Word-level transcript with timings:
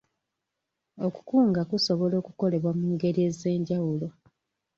Okukunga 1.07 1.61
kusobola 1.69 2.15
okukolebwa 2.21 2.71
mu 2.79 2.85
ngeri 2.93 3.19
ez'enjawulo. 3.29 4.07